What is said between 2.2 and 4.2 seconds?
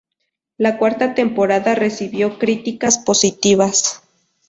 críticas positivas.